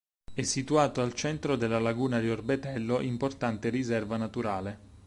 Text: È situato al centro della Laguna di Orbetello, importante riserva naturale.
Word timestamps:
È 0.33 0.41
situato 0.41 1.01
al 1.03 1.13
centro 1.13 1.55
della 1.55 1.77
Laguna 1.77 2.17
di 2.19 2.27
Orbetello, 2.27 3.01
importante 3.01 3.69
riserva 3.69 4.17
naturale. 4.17 4.79